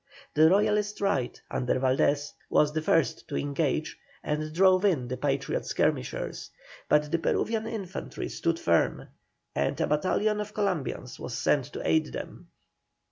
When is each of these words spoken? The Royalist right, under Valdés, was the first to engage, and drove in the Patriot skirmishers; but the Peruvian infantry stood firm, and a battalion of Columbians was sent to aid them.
The 0.33 0.49
Royalist 0.49 0.99
right, 0.99 1.39
under 1.51 1.75
Valdés, 1.79 2.31
was 2.49 2.73
the 2.73 2.81
first 2.81 3.27
to 3.27 3.35
engage, 3.37 3.99
and 4.23 4.51
drove 4.51 4.83
in 4.83 5.07
the 5.07 5.15
Patriot 5.15 5.63
skirmishers; 5.63 6.49
but 6.89 7.11
the 7.11 7.19
Peruvian 7.19 7.67
infantry 7.67 8.27
stood 8.27 8.59
firm, 8.59 9.09
and 9.53 9.79
a 9.79 9.85
battalion 9.85 10.41
of 10.41 10.55
Columbians 10.55 11.19
was 11.19 11.37
sent 11.37 11.65
to 11.65 11.87
aid 11.87 12.13
them. 12.13 12.47